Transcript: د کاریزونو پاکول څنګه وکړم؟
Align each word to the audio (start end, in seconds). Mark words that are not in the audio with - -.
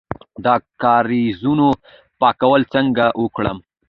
د 0.43 0.45
کاریزونو 0.81 1.67
پاکول 2.19 2.61
څنګه 2.73 3.05
وکړم؟ 3.23 3.57